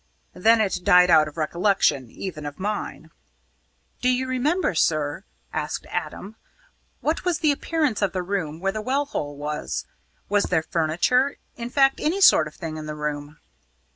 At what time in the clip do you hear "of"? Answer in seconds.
1.27-1.37, 2.47-2.57, 8.01-8.11, 12.47-12.55